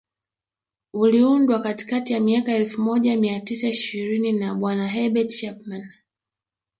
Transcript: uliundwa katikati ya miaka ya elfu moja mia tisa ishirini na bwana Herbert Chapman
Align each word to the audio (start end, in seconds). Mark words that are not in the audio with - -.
uliundwa 0.93 1.61
katikati 1.61 2.13
ya 2.13 2.19
miaka 2.19 2.51
ya 2.51 2.57
elfu 2.57 2.81
moja 2.81 3.17
mia 3.17 3.39
tisa 3.39 3.67
ishirini 3.67 4.31
na 4.33 4.55
bwana 4.55 4.87
Herbert 4.87 5.29
Chapman 5.41 5.89